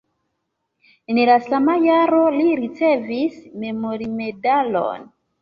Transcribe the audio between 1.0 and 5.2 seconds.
En la sama jaro li ricevis memormedalon.